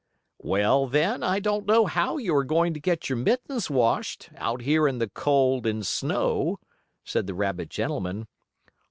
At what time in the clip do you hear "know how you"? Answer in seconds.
1.67-2.35